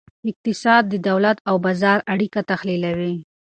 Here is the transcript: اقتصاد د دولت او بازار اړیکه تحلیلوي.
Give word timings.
اقتصاد 0.29 0.83
د 0.89 0.95
دولت 1.09 1.37
او 1.49 1.55
بازار 1.65 1.99
اړیکه 2.13 2.39
تحلیلوي. 2.51 3.15